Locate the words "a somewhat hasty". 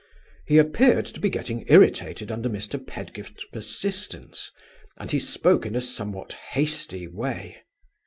5.75-7.05